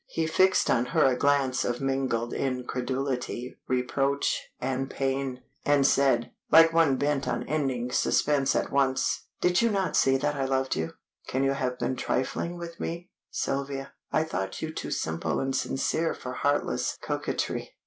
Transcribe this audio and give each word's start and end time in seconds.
He 0.07 0.25
fixed 0.25 0.67
on 0.71 0.85
her 0.97 1.05
a 1.05 1.15
glance 1.15 1.63
of 1.63 1.79
mingled 1.79 2.33
incredulity, 2.33 3.59
reproach, 3.67 4.49
and 4.59 4.89
pain, 4.89 5.43
and 5.63 5.85
said, 5.85 6.31
like 6.49 6.73
one 6.73 6.95
bent 6.97 7.27
on 7.27 7.43
ending 7.43 7.91
suspense 7.91 8.55
at 8.55 8.71
once 8.71 9.27
"Did 9.41 9.61
you 9.61 9.69
not 9.69 9.95
see 9.95 10.17
that 10.17 10.33
I 10.33 10.45
loved 10.45 10.75
you? 10.75 10.93
Can 11.27 11.43
you 11.43 11.51
have 11.51 11.77
been 11.77 11.95
trifling 11.95 12.57
with 12.57 12.79
me? 12.79 13.11
Sylvia, 13.29 13.93
I 14.11 14.23
thought 14.23 14.59
you 14.59 14.73
too 14.73 14.89
simple 14.89 15.39
and 15.39 15.55
sincere 15.55 16.15
for 16.15 16.33
heartless 16.33 16.97
coquetry." 17.03 17.75